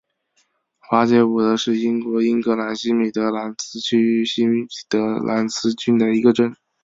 [0.79, 6.55] 华捷伍德是英国英格兰西米德兰兹区域西米德兰兹郡的一个镇。